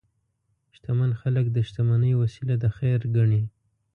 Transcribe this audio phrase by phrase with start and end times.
[0.75, 3.41] شتمن خلک د شتمنۍ وسیله د خیر ګڼي.